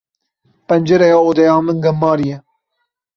Pencereya 0.67 1.17
odeya 1.27 1.55
min 1.65 1.77
gemarî 1.83 2.27
ye. 2.31 2.37